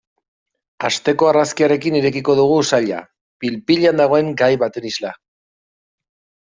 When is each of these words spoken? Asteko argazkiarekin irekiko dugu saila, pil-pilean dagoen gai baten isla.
Asteko 0.89 1.27
argazkiarekin 1.31 1.97
irekiko 1.99 2.37
dugu 2.41 2.57
saila, 2.71 3.05
pil-pilean 3.45 4.05
dagoen 4.05 4.35
gai 4.43 4.53
baten 4.67 4.93
isla. 4.95 5.15